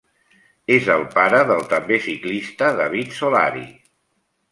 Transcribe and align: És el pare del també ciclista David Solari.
És 0.75 0.87
el 0.93 1.03
pare 1.11 1.41
del 1.51 1.61
també 1.73 1.99
ciclista 2.05 2.71
David 2.79 3.13
Solari. 3.19 3.63